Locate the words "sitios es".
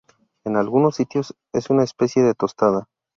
0.95-1.69